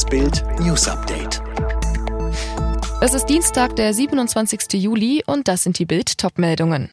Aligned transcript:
Das 0.00 0.08
Bild 0.08 0.42
News 0.60 0.88
Update. 0.88 1.42
Es 3.02 3.12
ist 3.12 3.26
Dienstag, 3.26 3.76
der 3.76 3.92
27. 3.92 4.82
Juli 4.82 5.22
und 5.26 5.46
das 5.46 5.62
sind 5.62 5.78
die 5.78 5.84
Bild 5.84 6.16
Topmeldungen. 6.16 6.90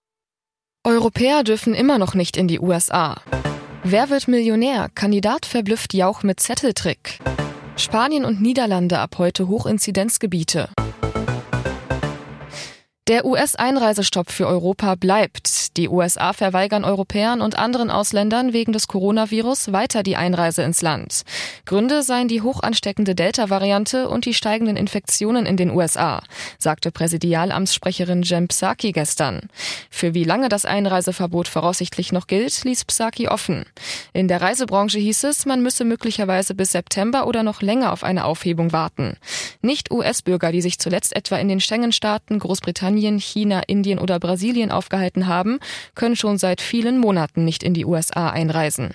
Europäer 0.84 1.46
dürfen 1.46 1.74
immer 1.74 2.00
noch 2.00 2.16
nicht 2.16 2.36
in 2.36 2.50
die 2.50 2.60
USA. 2.60 3.22
Wer 3.86 4.10
wird 4.10 4.28
Millionär? 4.28 4.90
Kandidat 4.94 5.46
verblüfft 5.46 5.94
Jauch 5.94 6.24
mit 6.24 6.42
Zetteltrick. 6.42 7.20
Spanien 7.78 8.26
und 8.26 8.42
Niederlande 8.42 9.00
ab 9.00 9.16
heute 9.20 9.48
Hochinzidenzgebiete. 9.48 10.68
Der 13.08 13.24
US-Einreisestopp 13.24 14.32
für 14.32 14.48
Europa 14.48 14.96
bleibt. 14.96 15.78
Die 15.78 15.88
USA 15.88 16.34
verweigern 16.34 16.84
Europäern 16.84 17.40
und 17.40 17.58
anderen 17.58 17.90
Ausländern 17.90 18.52
wegen 18.52 18.74
des 18.74 18.90
Coronavirus 18.90 19.72
weiter 19.72 20.04
die 20.04 20.18
Einreise 20.18 20.64
ins 20.64 20.82
Land. 20.82 21.22
Gründe 21.66 22.04
seien 22.04 22.28
die 22.28 22.42
hoch 22.42 22.62
ansteckende 22.62 23.16
Delta-Variante 23.16 24.10
und 24.10 24.26
die 24.26 24.34
steigenden 24.34 24.76
Infektionen 24.76 25.46
in 25.46 25.56
den 25.56 25.72
USA, 25.72 26.22
sagte 26.58 26.92
Präsidialamtssprecherin 26.92 28.24
Jem 28.24 28.50
Psaki 28.50 28.92
gestern. 28.92 29.48
Für 29.90 30.14
wie 30.14 30.26
lange 30.26 30.50
das 30.50 30.66
Einreiseverbot 30.66 31.48
voraussichtlich 31.48 32.12
noch 32.12 32.28
gilt, 32.28 32.66
ließ 32.66 32.84
Psaki 32.84 33.30
offen. 33.30 33.64
In 34.12 34.28
der 34.28 34.42
Reisebranche 34.42 35.00
hieß 35.00 35.24
es, 35.24 35.46
man 35.46 35.64
müsse 35.64 35.86
möglicherweise 35.86 36.56
bis 36.56 36.74
September 36.74 37.26
oder 37.26 37.44
noch 37.44 37.62
länger 37.62 37.94
auf 37.94 38.04
eine 38.04 38.26
Aufhebung 38.26 38.74
warten. 38.74 39.16
Nicht 39.62 39.92
US-Bürger, 39.92 40.52
die 40.52 40.62
sich 40.62 40.80
zuletzt 40.80 41.16
etwa 41.16 41.38
in 41.38 41.48
den 41.48 41.60
Schengen-Staaten 41.60 42.40
Großbritannien 42.40 42.68
Großbritannien, 42.68 43.20
China, 43.20 43.62
Indien 43.68 44.00
oder 44.00 44.20
Brasilien 44.20 44.72
aufgehalten 44.72 45.28
haben, 45.28 45.60
können 45.96 46.16
schon 46.16 46.38
seit 46.38 46.62
vielen 46.62 46.98
Monaten 46.98 47.46
nicht 47.46 47.64
in 47.64 47.74
die 47.74 47.86
USA 47.86 48.30
einreisen. 48.30 48.94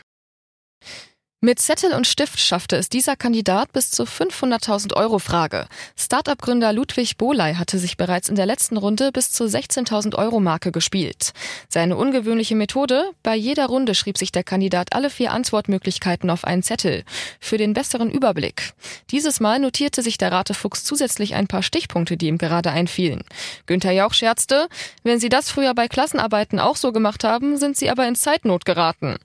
Mit 1.44 1.58
Zettel 1.58 1.92
und 1.92 2.06
Stift 2.06 2.38
schaffte 2.38 2.76
es 2.76 2.88
dieser 2.88 3.16
Kandidat 3.16 3.72
bis 3.72 3.90
zur 3.90 4.06
500.000 4.06 4.94
Euro 4.94 5.18
Frage. 5.18 5.66
Startup-Gründer 5.96 6.72
Ludwig 6.72 7.18
Boley 7.18 7.56
hatte 7.56 7.80
sich 7.80 7.96
bereits 7.96 8.28
in 8.28 8.36
der 8.36 8.46
letzten 8.46 8.76
Runde 8.76 9.10
bis 9.10 9.32
zur 9.32 9.48
16.000 9.48 10.14
Euro 10.14 10.38
Marke 10.38 10.70
gespielt. 10.70 11.32
Seine 11.68 11.96
ungewöhnliche 11.96 12.54
Methode? 12.54 13.10
Bei 13.24 13.34
jeder 13.34 13.66
Runde 13.66 13.96
schrieb 13.96 14.18
sich 14.18 14.30
der 14.30 14.44
Kandidat 14.44 14.94
alle 14.94 15.10
vier 15.10 15.32
Antwortmöglichkeiten 15.32 16.30
auf 16.30 16.44
einen 16.44 16.62
Zettel. 16.62 17.02
Für 17.40 17.58
den 17.58 17.72
besseren 17.72 18.12
Überblick. 18.12 18.74
Dieses 19.10 19.40
Mal 19.40 19.58
notierte 19.58 20.02
sich 20.02 20.18
der 20.18 20.30
Ratefuchs 20.30 20.84
zusätzlich 20.84 21.34
ein 21.34 21.48
paar 21.48 21.64
Stichpunkte, 21.64 22.16
die 22.16 22.28
ihm 22.28 22.38
gerade 22.38 22.70
einfielen. 22.70 23.24
Günther 23.66 23.90
Jauch 23.90 24.14
scherzte, 24.14 24.68
wenn 25.02 25.18
Sie 25.18 25.28
das 25.28 25.50
früher 25.50 25.74
bei 25.74 25.88
Klassenarbeiten 25.88 26.60
auch 26.60 26.76
so 26.76 26.92
gemacht 26.92 27.24
haben, 27.24 27.56
sind 27.56 27.76
Sie 27.76 27.90
aber 27.90 28.06
in 28.06 28.14
Zeitnot 28.14 28.64
geraten. 28.64 29.16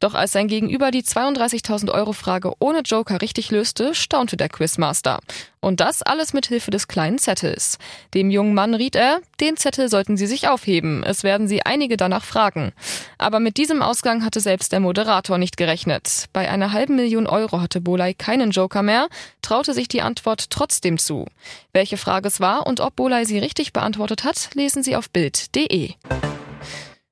Doch 0.00 0.14
als 0.14 0.32
sein 0.32 0.46
Gegenüber 0.46 0.90
die 0.90 1.02
32.000 1.02 1.90
Euro 1.90 2.12
Frage 2.12 2.52
ohne 2.60 2.80
Joker 2.80 3.20
richtig 3.20 3.50
löste, 3.50 3.94
staunte 3.94 4.36
der 4.36 4.48
Quizmaster. 4.48 5.20
Und 5.60 5.80
das 5.80 6.02
alles 6.02 6.32
mit 6.32 6.46
Hilfe 6.46 6.70
des 6.70 6.86
kleinen 6.86 7.18
Zettels. 7.18 7.78
Dem 8.14 8.30
jungen 8.30 8.54
Mann 8.54 8.74
riet 8.74 8.94
er, 8.94 9.20
den 9.40 9.56
Zettel 9.56 9.88
sollten 9.88 10.16
Sie 10.16 10.28
sich 10.28 10.46
aufheben, 10.46 11.02
es 11.02 11.24
werden 11.24 11.48
Sie 11.48 11.66
einige 11.66 11.96
danach 11.96 12.24
fragen. 12.24 12.72
Aber 13.18 13.40
mit 13.40 13.56
diesem 13.56 13.82
Ausgang 13.82 14.24
hatte 14.24 14.38
selbst 14.38 14.72
der 14.72 14.80
Moderator 14.80 15.36
nicht 15.36 15.56
gerechnet. 15.56 16.26
Bei 16.32 16.48
einer 16.48 16.72
halben 16.72 16.94
Million 16.94 17.26
Euro 17.26 17.60
hatte 17.60 17.80
Bolay 17.80 18.14
keinen 18.14 18.52
Joker 18.52 18.82
mehr, 18.82 19.08
traute 19.42 19.74
sich 19.74 19.88
die 19.88 20.02
Antwort 20.02 20.50
trotzdem 20.50 20.98
zu. 20.98 21.26
Welche 21.72 21.96
Frage 21.96 22.28
es 22.28 22.40
war 22.40 22.66
und 22.66 22.80
ob 22.80 22.94
Bolay 22.94 23.24
sie 23.24 23.38
richtig 23.38 23.72
beantwortet 23.72 24.22
hat, 24.22 24.50
lesen 24.54 24.82
Sie 24.84 24.94
auf 24.94 25.10
Bild.de. 25.10 25.94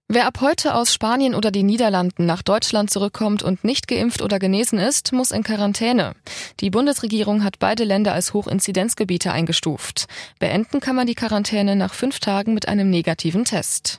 Wer 0.08 0.26
ab 0.26 0.40
heute 0.40 0.76
aus 0.76 0.94
Spanien 0.94 1.34
oder 1.34 1.50
den 1.50 1.66
Niederlanden 1.66 2.26
nach 2.26 2.42
Deutschland 2.42 2.90
zurückkommt 2.90 3.42
und 3.42 3.64
nicht 3.64 3.88
geimpft 3.88 4.22
oder 4.22 4.38
genesen 4.38 4.78
ist, 4.78 5.12
muss 5.12 5.32
in 5.32 5.42
Quarantäne. 5.42 6.12
Die 6.60 6.70
Bundesregierung 6.70 7.42
hat 7.42 7.58
beide 7.58 7.82
Länder 7.82 8.12
als 8.12 8.32
Hochinzidenzgebiete 8.32 9.32
eingestuft. 9.32 10.06
Beenden 10.38 10.78
kann 10.78 10.94
man 10.94 11.08
die 11.08 11.16
Quarantäne 11.16 11.74
nach 11.74 11.92
fünf 11.92 12.20
Tagen 12.20 12.54
mit 12.54 12.68
einem 12.68 12.88
negativen 12.88 13.44
Test. 13.44 13.98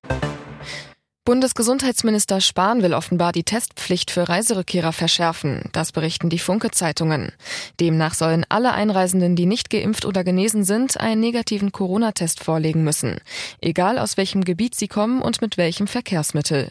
Bundesgesundheitsminister 1.28 2.40
Spahn 2.40 2.82
will 2.82 2.94
offenbar 2.94 3.34
die 3.34 3.44
Testpflicht 3.44 4.12
für 4.12 4.30
Reiserückkehrer 4.30 4.94
verschärfen. 4.94 5.64
Das 5.74 5.92
berichten 5.92 6.30
die 6.30 6.40
Funke-Zeitungen. 6.40 7.34
Demnach 7.82 8.14
sollen 8.14 8.46
alle 8.48 8.72
Einreisenden, 8.72 9.36
die 9.36 9.46
nicht 9.46 9.70
geimpft 9.70 10.06
oder 10.06 10.24
genesen 10.24 10.64
sind, 10.64 10.98
einen 10.98 11.20
negativen 11.20 11.74
Corona-Test 11.74 12.42
vorlegen 12.42 12.86
müssen. 12.86 13.18
Egal 13.60 14.00
aus 14.00 14.16
welchem 14.16 14.46
Gebiet 14.46 14.76
sie 14.76 14.88
kommen 14.88 15.22
und 15.22 15.42
mit 15.42 15.58
welchem 15.58 15.88
Verkehrsmittel. 15.88 16.70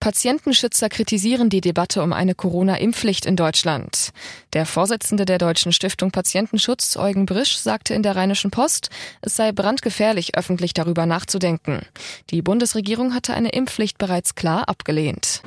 Patientenschützer 0.00 0.88
kritisieren 0.88 1.50
die 1.50 1.60
Debatte 1.60 2.02
um 2.02 2.14
eine 2.14 2.34
Corona-Impfpflicht 2.34 3.26
in 3.26 3.36
Deutschland. 3.36 4.12
Der 4.54 4.64
Vorsitzende 4.64 5.26
der 5.26 5.36
Deutschen 5.36 5.72
Stiftung 5.72 6.10
Patientenschutz, 6.10 6.96
Eugen 6.96 7.26
Brisch, 7.26 7.58
sagte 7.58 7.92
in 7.92 8.02
der 8.02 8.16
Rheinischen 8.16 8.50
Post, 8.50 8.88
es 9.20 9.36
sei 9.36 9.52
brandgefährlich, 9.52 10.38
öffentlich 10.38 10.72
darüber 10.72 11.04
nachzudenken. 11.04 11.82
Die 12.30 12.40
Bundesregierung 12.40 13.14
hatte 13.14 13.34
eine 13.34 13.50
Impfpflicht 13.50 13.98
bereits 13.98 14.34
klar 14.34 14.70
abgelehnt. 14.70 15.42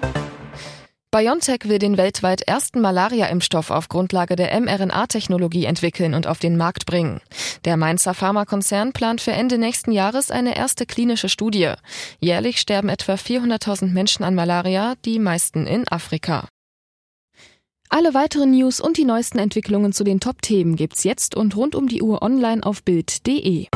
BioNTech 1.14 1.66
will 1.66 1.78
den 1.78 1.98
weltweit 1.98 2.42
ersten 2.42 2.82
Malaria-Impfstoff 2.82 3.70
auf 3.70 3.88
Grundlage 3.88 4.36
der 4.36 4.60
mRNA-Technologie 4.60 5.66
entwickeln 5.66 6.16
und 6.16 6.26
auf 6.26 6.40
den 6.40 6.58
Markt 6.58 6.88
bringen. 6.88 7.22
Der 7.66 7.78
Mainzer 7.78 8.16
Pharmakonzern 8.16 8.94
plant 8.94 9.22
für 9.22 9.32
Ende 9.32 9.60
nächsten 9.60 9.92
Jahres 9.92 10.32
eine 10.32 10.58
erste 10.58 10.88
klinische 10.88 11.30
Studie. 11.30 11.74
Jährlich 12.20 12.58
sterben 12.58 12.90
etwa 12.90 13.14
400.000 13.14 13.92
Menschen 13.92 14.24
an 14.24 14.34
Malaria, 14.34 14.96
die 15.06 15.20
meisten 15.20 15.68
in 15.68 15.88
Afrika. 15.88 16.48
Alle 17.90 18.16
weiteren 18.16 18.50
News 18.50 18.80
und 18.80 18.98
die 18.98 19.06
neuesten 19.06 19.38
Entwicklungen 19.38 19.94
zu 19.94 20.04
den 20.04 20.20
Top-Themen 20.20 20.76
gibt's 20.76 21.04
jetzt 21.04 21.36
und 21.36 21.56
rund 21.56 21.76
um 21.76 21.88
die 21.88 22.02
Uhr 22.02 22.24
online 22.24 22.64
auf 22.64 22.82
Bild.de. 22.82 23.68